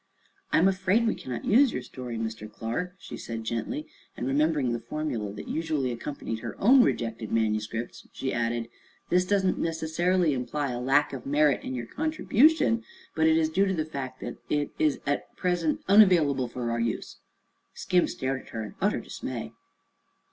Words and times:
"I'm 0.51 0.67
afraid 0.67 1.05
we 1.05 1.13
cannot 1.13 1.45
use 1.45 1.71
your 1.71 1.83
story, 1.83 2.17
Mr. 2.17 2.51
Clark," 2.51 2.95
she 2.97 3.17
said 3.17 3.43
gently, 3.43 3.85
and 4.17 4.25
remembering 4.25 4.73
the 4.73 4.79
formula 4.79 5.31
that 5.33 5.47
usually 5.47 5.91
accompanied 5.91 6.39
her 6.39 6.55
own 6.59 6.81
rejected 6.81 7.31
manuscripts 7.31 8.07
she 8.11 8.33
added: 8.33 8.67
"This 9.09 9.25
does 9.25 9.43
not 9.43 9.59
necessarily 9.59 10.33
imply 10.33 10.71
a 10.71 10.79
lack 10.81 11.13
of 11.13 11.27
merit 11.27 11.61
in 11.63 11.75
your 11.75 11.85
contribution, 11.85 12.83
but 13.13 13.27
is 13.27 13.47
due 13.47 13.67
to 13.67 13.75
the 13.75 13.85
fact 13.85 14.21
that 14.21 14.37
it 14.49 14.71
is 14.79 14.99
at 15.05 15.37
present 15.37 15.81
unavailable 15.87 16.47
for 16.47 16.71
our 16.71 16.79
use." 16.79 17.17
Skim 17.75 18.07
stared 18.07 18.41
at 18.41 18.49
her 18.49 18.63
in 18.63 18.73
utter 18.81 18.99
dismay. 19.01 19.53